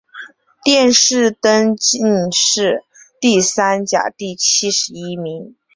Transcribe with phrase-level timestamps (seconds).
[0.63, 2.01] 殿试登进
[2.31, 2.83] 士
[3.19, 5.53] 第三甲第七十一名。